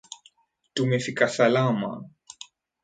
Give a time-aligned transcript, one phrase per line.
[0.73, 1.91] Tumefika salama